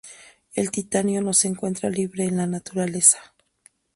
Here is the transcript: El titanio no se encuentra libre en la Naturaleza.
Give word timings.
El 0.55 0.71
titanio 0.71 1.21
no 1.21 1.31
se 1.31 1.47
encuentra 1.47 1.91
libre 1.91 2.23
en 2.23 2.35
la 2.37 2.47
Naturaleza. 2.47 3.19